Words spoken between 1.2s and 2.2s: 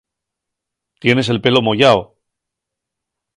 el pelo moyao.